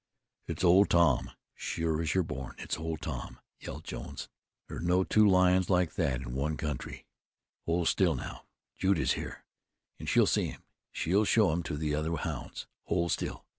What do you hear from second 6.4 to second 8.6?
country. Hold still now.